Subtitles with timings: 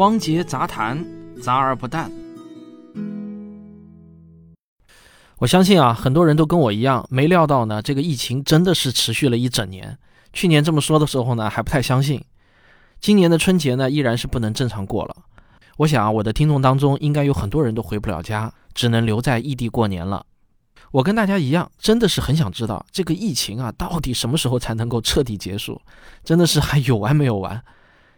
[0.00, 1.04] 汪杰杂谈，
[1.42, 2.10] 杂而不淡。
[5.36, 9.98] 我相信啊，很多人都跟我一样，没料到呢，这个疫情真的是持续了一整年。
[10.32, 12.24] 去年这么说的时候呢，还不太相信。
[12.98, 15.14] 今年的春节呢，依然是不能正常过了。
[15.76, 20.24] 我想啊，我的听众当中应该有很多人都回不了家，只能留在异地过年了。
[20.92, 25.78] 我跟大家一样，真的是很想知道这个疫情啊，到底什么时候才能够彻底结束？
[26.24, 27.62] 真的是还有完没有完？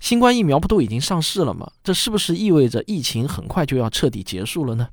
[0.00, 1.70] 新冠疫苗不都已经上市了吗？
[1.82, 4.88] 这是不是意味着疫情很快就要彻底结束了呢？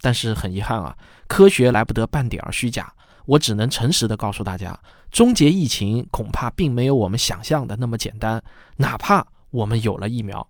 [0.00, 2.92] 但是很遗憾啊，科学来不得半点儿虚假。
[3.24, 4.78] 我只能诚实的告诉大家，
[5.10, 8.42] 终结疫情恐怕并没有我们想象的那么简单。
[8.76, 10.46] 哪怕我们有了疫苗，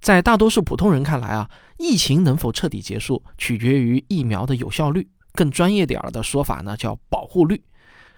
[0.00, 5.08] 在大多数普通人看来啊，疫情能否彻底结束，取决于疫苗的有效率。
[5.32, 7.62] 更专业点儿的说法呢，叫保护率。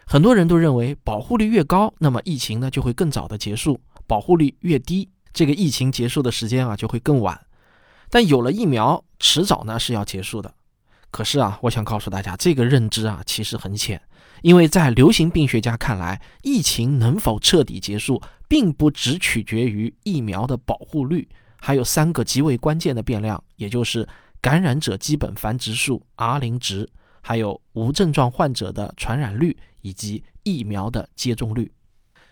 [0.06, 3.79] 很多人都认为，保护率越高，那么疫情呢就会更早的结束；
[4.10, 7.41] 保护率越低，这个疫情结束的时间啊就会更晚。
[8.09, 10.52] 但有了疫苗，迟早呢是要结束的。
[11.12, 14.02] 可是啊，我想告诉大家，这个认知啊其实很浅，
[14.43, 21.29] 因为在流行病学家看来，疫情能否彻底结束，并不只取决于疫苗的保护率，
[21.60, 24.09] 还有三个极为关键的变量，也就是
[24.40, 26.88] 感染者基本繁殖数 R 零值，
[27.21, 31.71] 还有无症状患者的传染率以及疫苗的接种率。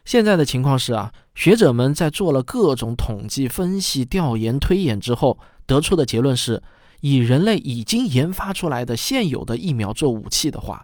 [0.08, 6.62] 现在的情况是啊，学者们在做了各种统计分析、调研、推演之后，得出的结论是。
[7.00, 10.82] 以人类已经研发出来的现有的疫苗做武器的话，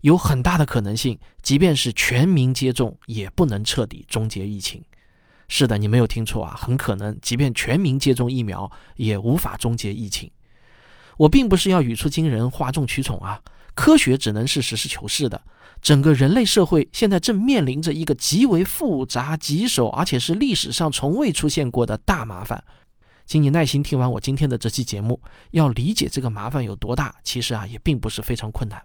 [0.00, 4.82] 有很大的可能性，即便是全民接种，也不能彻底终结疫情。
[5.48, 10.30] 是的，你没有听错啊，很可能，即便全民接种疫苗，也无法终结疫情。
[11.18, 13.38] 我并不是要语出惊人、哗众取宠啊，
[13.74, 15.42] 科学只能是实事求是的。
[15.80, 22.62] 整个人类社会现在正面临着一个极为复杂、棘手，而且是历史上从未出现过的大麻烦。
[23.26, 28.80] 请你耐心听完我今天的这期节目，要理解这个麻烦有多大，其实啊也并不是非常困难。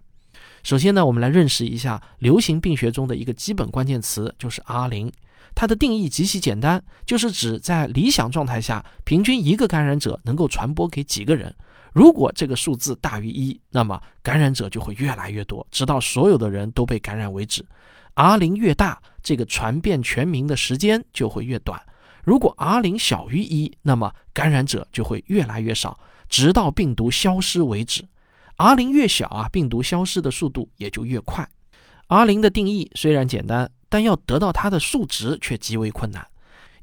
[0.62, 5.12] 首先呢，我们来认识一下流行病学中的一个基本关键词，就是 R 零。
[5.54, 11.54] 它的定义极其简单，就是指在理想状态下，平均一个感染者能够传播给几个人。
[11.98, 17.66] 如果这个数字大于一，那么感染者就会越来越多，直到所有的人都被感染为止。
[18.14, 21.82] R 零越大，这个传遍全民的时间就会越短。
[22.22, 25.98] 如果 R 零小于一，那么感染者就会越来越少，
[26.28, 28.04] 直到病毒消失为止。
[28.58, 31.48] R 零越小啊，病毒消失的速度也就越快。
[32.06, 36.24] R 零的定义虽然简单，但要得到它的数值却极为困难，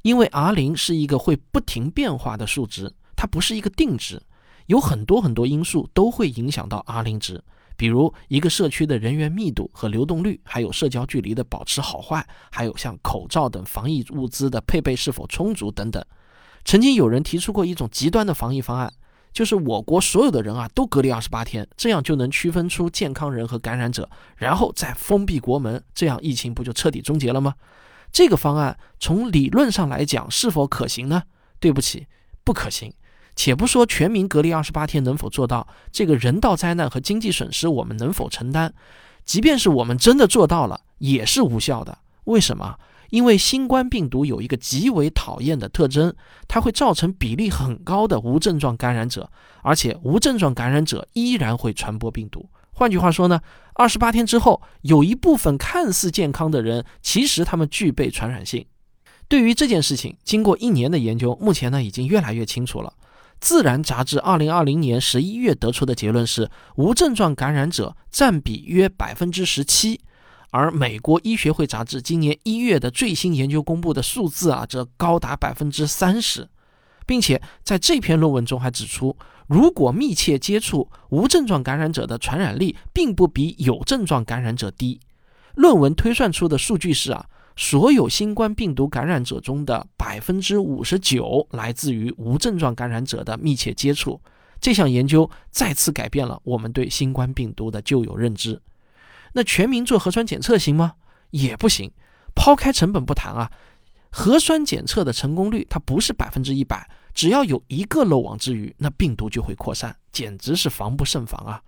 [0.02, 4.20] 因为 R 零是一个会不停变化的数值，它不是一个定值，
[4.66, 7.42] 有很多很多因素都会影响到 R 零值。
[7.78, 16.02] 比如一个社区的人员密度和流动率，还有社交距离的保持好坏，还有像口罩等防疫物资的配备是否充足等等。
[16.64, 18.90] 曾经有人提出过一种极端的防疫方案，
[19.30, 27.54] 就是我国所有的人啊都隔离二十八天，这样就能区分出健康人和感染者，然后再封闭国门，这样疫情不就彻底终结了吗？
[28.10, 31.24] 这个方案从理论上来讲是否可行呢？
[31.60, 32.06] 对不起，
[32.42, 32.90] 不可行。
[33.36, 38.72] 且不说全民隔离二十八天能否做到，这个人道灾难和经济损失我们能否承担？
[39.24, 41.98] 即便是我们真的做到了，也是无效的。
[42.24, 42.76] 为什么？
[43.10, 46.12] 因为新冠病毒有一个极为讨厌的特征，
[46.48, 49.30] 它会造成比例很高的无症状感染者，
[49.62, 52.48] 而且无症状感染者依然会传播病毒。
[52.72, 53.40] 换句话说呢，
[53.74, 58.66] 二十八天之后，有一部分看似健康的人，其实他们具备传染性。
[59.28, 62.92] 对于这件事情，经过一年的研究，目前呢已经越来越清楚了。
[63.40, 70.00] 自然杂志二零二零年十一月得出的结论是，无症状感染者占比约百分之十七，
[70.50, 76.48] 而美国医学会杂志今年一月的最新研究公布的数字啊，则高达百分之三十，
[77.06, 79.16] 并且在这篇论文中还指出，
[79.46, 84.98] 如果密切接触无症状感染者的传染力并不比有症状感染者低。
[85.54, 87.26] 论文推算出的数据是啊。
[87.56, 94.20] 所有新冠病毒感染者中的百分之五十九来自于无症状感染者的密切接触。
[94.60, 98.60] 这项研究再次改变了我们对新冠病毒的旧有认知。
[99.32, 100.94] 那全民做核酸检测行吗？
[101.30, 101.90] 也不行。
[102.34, 103.50] 抛开成本不谈啊，
[104.10, 111.62] 核酸检测的成功率它不是百分之一百，只要有一个漏网之鱼，那病毒就会扩散，简直是防不胜防啊。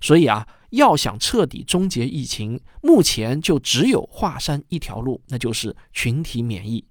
[0.00, 6.84] 所以啊，要想彻底终结疫情，目前就只有华山一条路，那就是群体免疫。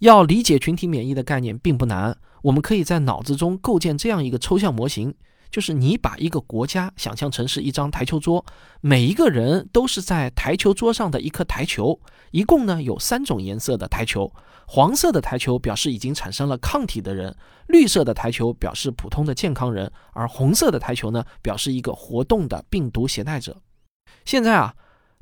[0.00, 5.14] 要理解群体免疫的概念并不难，我们可以在脑子中构建这样一个抽象模型：
[5.52, 8.44] 就是你把一个国家想象成是一张台球桌，
[8.80, 12.00] 每一个人都是在台球桌上的一颗台球，
[12.30, 14.32] 一共呢有三种颜色的台球，
[14.66, 17.36] 黄色的台球表示已经产生了抗体的人，
[17.68, 23.60] 绿色的台球表示普通的健康人，而红色的台球呢表示一个活动的病毒携带者。
[24.24, 24.74] 现在啊，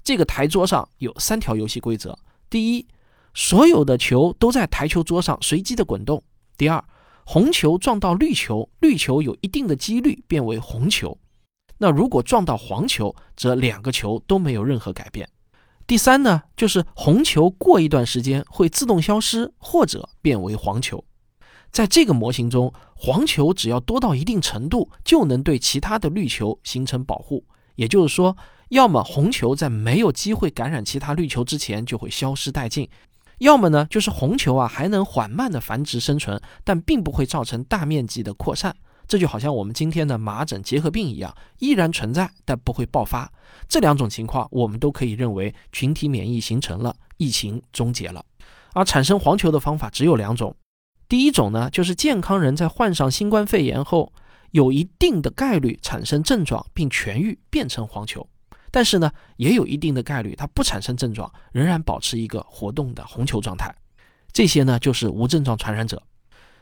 [0.04, 2.16] 这个台桌上有三条游戏规则：
[2.48, 2.86] 第一，
[3.34, 6.20] 所有的球都在台球桌上随机的滚动；
[6.56, 6.84] 第二，
[7.32, 11.16] 红球撞到绿球，绿球有一定的几率变为红球；
[11.78, 15.28] 那如果撞到黄球，则两个球都没有任何改变。
[15.86, 21.04] 第三呢，就是红球过一段时间会自动消失或者变为黄球。
[21.70, 27.44] 在这个模型中，黄球只要多到一定程度，就能对其他的绿球形成保护。
[27.76, 28.36] 也就是说，
[28.70, 32.90] 要么红球在没有机会感染其他绿球之前就会消失殆尽。
[33.40, 38.76] 要么呢，就是红球啊还能缓慢的繁殖生存，但并不会造成大面积的扩散。
[39.08, 43.32] 这就好像我们今天的麻疹结核病一样，依然存在，但不会爆发。
[43.66, 48.22] 这两种情况，我们都可以认为群体免疫形成了，疫情终结了。
[48.74, 50.54] 而产生黄球的方法只有两种，
[51.08, 54.12] 第一种呢，就是健康人在患上新冠肺炎后，
[54.50, 58.28] 有一定的概率产生症状并痊愈，变成黄球。
[58.70, 63.74] 但是呢，也有一定的概率，它不产生症状，仍然保持一个活动的红球状态。
[64.32, 66.02] 这些呢，就是无症状传染者。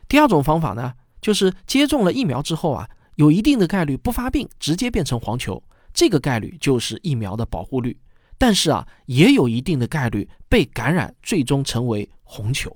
[0.09, 5.63] 第二种方法呢，就是接种了疫苗之后啊，有一定的概率不发病，直接变成黄球。
[5.93, 7.99] 这个概率就是疫苗的保护率。
[8.39, 12.75] 但是啊，也有一定的概率被感染，最终成为红球。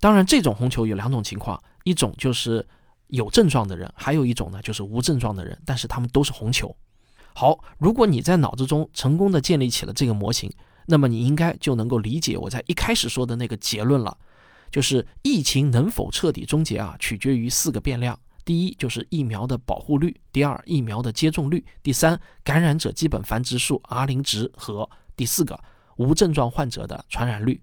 [0.00, 2.66] 当然，这种红球有两种情况，一种就是
[3.06, 6.74] 有症状的人，还有一种呢就是无症状的人，但是他们都是红球。
[7.36, 10.48] 好，如果你在脑子中成功的建立起了这个模型，
[10.86, 14.16] 那么你应该就能够理解我在一开始说的那个结论了，
[14.70, 25.58] 就是疫情能否彻底终结啊，取决于四个变量：第一，就是疫苗的保护率；第二，疫苗的接种率；第三，感染者基本繁殖数 R 零值和第四个
[25.96, 27.60] 无症状患者的传染率。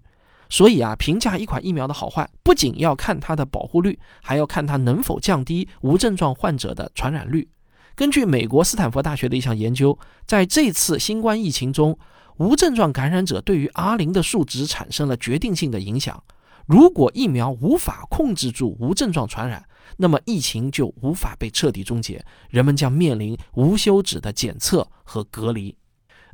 [0.50, 7.48] 所以啊，评价一款疫苗的好坏，不仅要看它的保护率，还要看它能否降低无症状患者的传染率。
[7.94, 11.98] 根据美国斯坦福大学的一项研究，在这次新冠疫情中，
[12.38, 16.22] 无症状感染者对于 R 零的数值产生了决定性的影响。
[16.66, 19.64] 如果疫苗无法控制住无症状传染，
[19.96, 25.76] 那么疫情就无法被彻底终结，人们将面临无休止的检测和隔离。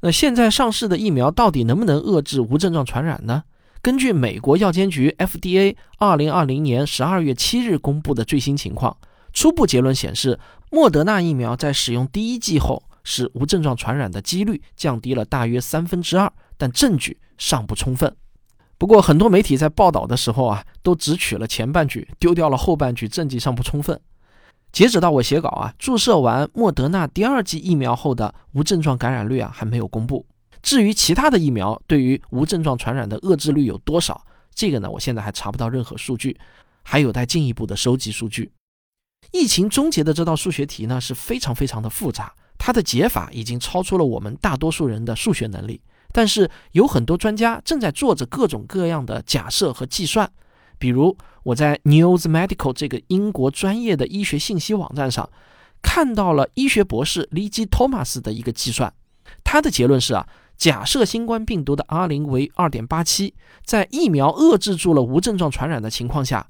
[0.02, 3.43] 那现在上市的疫苗到底能不能遏制无症状传染呢？
[3.81, 8.96] 根据美国药监局 FDA 二零二零年十二月七日公布的最新情况。
[9.32, 10.38] 初步结论显示，
[10.70, 18.15] 莫德纳疫苗在使用第一剂后，使无症状传染的几率降低了大约三分之二，但证据尚不充分。
[18.76, 23.99] 不过，很多媒体在报道的时候啊，都只取了前半句，丢掉了后半句，证据尚不充分。
[24.70, 30.25] 截止到我写稿啊，注射完莫德纳第二剂疫苗后的无症状感染率啊，还没有公布。
[30.62, 34.23] 至于其他的疫苗对于无症状传染的遏制率有多少，
[34.55, 36.38] 这个呢，我现在还查不到任何数据，
[36.82, 38.53] 还有待进一步的收集数据。
[39.30, 45.80] 疫情终结的这道数学题呢是非常非常的复杂，它的解法已经超出了我们大多数人的数学能力。
[46.12, 50.30] 但是有很多专家正在做着各种各样的假设和计算，
[50.78, 55.28] 比如我在 News Medical 这个英国专业的医学信息网站上
[55.82, 58.92] 看到了医学博士 Lee G Thomas 的一个计算，
[59.44, 60.26] 他的结论是啊，
[60.56, 63.34] 假设新冠病毒的 R 零为二点八七，
[63.66, 66.48] 在疫苗遏制住了无症状传染的情况下。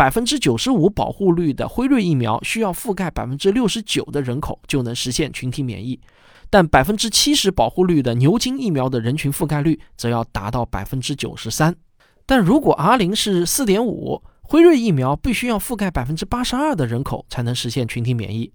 [0.00, 6.00] 百分之九十五保护率的辉瑞疫苗需要覆盖百分之六十九的人口就能实现群体免疫，
[6.48, 11.76] 但百分之七十保护率的牛津疫苗的人群覆盖率则要达到百分之九十三。
[12.24, 18.50] 但如果 R 零是四点五，辉瑞疫苗必须要覆盖百分之八十二的人口才能实现群体免疫。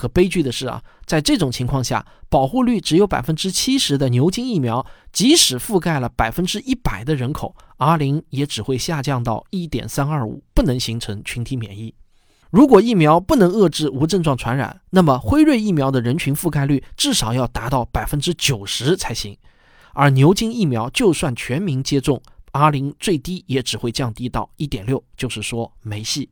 [0.00, 11.94] 可悲剧的是啊，在这种情况下，保护率只有百分之七十的牛津疫苗，即使覆盖了百分之一百的人口，R 零也只会下降到一点三二五，不能形成群体免疫。
[12.48, 19.36] 如果疫苗不能遏制无症状传染，那么辉瑞疫苗的人群覆盖率至少要达到百分之九十才行。
[19.92, 26.30] 而牛津疫苗就算全民接种，R 零最低也只会降低到一点六，就是说没戏。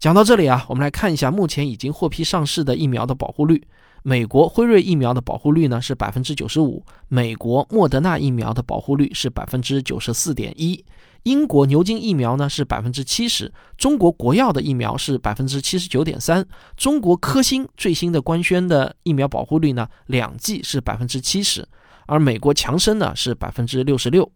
[0.00, 3.62] 讲到这里啊，我们来看一下目前已经获批上市的疫苗的保护率。
[4.02, 10.82] 美国辉瑞疫苗的保护率呢是百分之九十五，美国莫德纳疫苗的保护率是百分之九十四点一，
[11.24, 16.46] 英国牛津疫苗呢是百分之七十，中国国药的疫苗是百分之七十九点三，
[16.78, 21.68] 中国科兴最新的官宣的疫苗保护率呢两剂是百分之七十，
[22.06, 24.32] 而美国强生呢是百分之六十六。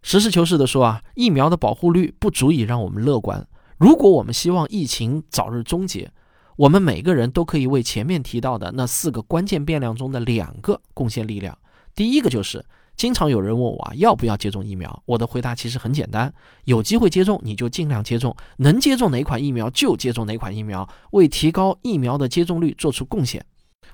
[0.00, 3.46] 实事求是的说啊，疫苗的保护率不足以让我们乐观。
[3.78, 6.10] 如果我们希望疫情早日终结，
[6.56, 11.56] 我们每个人都可以为前面提到的那四个关键变量中的两个贡献力量。
[11.94, 12.64] 第一个就是，
[12.96, 15.02] 经常有人问我啊，要不要接种疫苗？
[15.04, 16.32] 我的回答其实很简单：
[16.64, 23.44] 有机会接种你就尽量接种，能接种哪款疫苗就接种哪款疫苗，为提高疫苗的接种率做出贡献。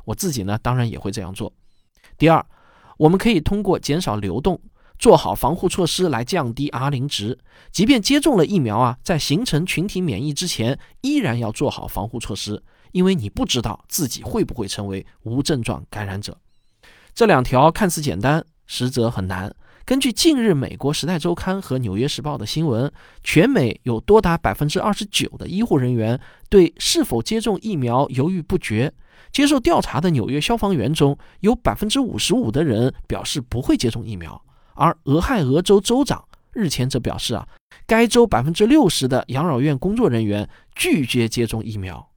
[0.04, 1.52] 我自己呢，当然也会这样做。
[2.16, 2.44] 第二，
[2.98, 4.60] 我们可以通过减少流动。
[5.02, 7.36] 做好防护措施来降低 R 零值，
[7.72, 16.38] 即便接种了疫苗啊，在形成群体免疫之前，依然要做好防护措施，因为你不知道自己会不会成为无症状感染者。
[17.12, 19.52] 这两条看似简单，实则很难。
[19.84, 22.92] 根据近日美国《时代周刊》和《纽约时报》的新闻，
[23.24, 28.94] 全美有多达百分之二十九的医护人员对是否接种疫苗犹豫不决。
[29.32, 34.40] 接受调查的纽约消防员中有百分之五十五的人表示不会接种疫苗。
[34.74, 37.48] 而俄亥俄州州长日前则表示啊，
[37.86, 42.10] 该州百分之六十的养老院工作人员拒绝接种疫苗。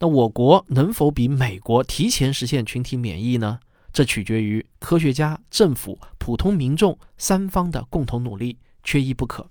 [0.00, 3.60] 那我国能否比美国提前实现群体免疫呢？
[3.92, 9.50] 这取决于科学家、政府、普通民众三方的共同努力，缺一不可。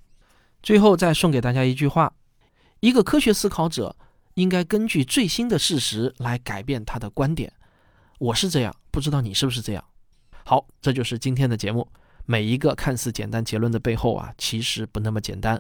[0.62, 2.14] 最后再送给大家一句话：
[2.80, 3.96] 一个科学思考者
[4.36, 7.52] 应该根据最新的事实来改变他的观点。
[8.20, 9.84] 我是这样，不知道你是不是这样？
[10.46, 11.88] 好，这就是今天的节目。
[12.28, 15.60] 每一个看似简单结论的背后啊，其实不那么简单。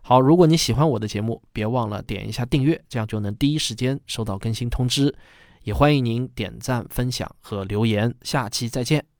[0.00, 5.14] 好，如果你喜欢我的节目，别忘了点一下订阅，这样就能第一时间收到更新通知。
[5.64, 8.14] 也欢迎您点赞、分享和留言。
[8.22, 9.15] 下期再见。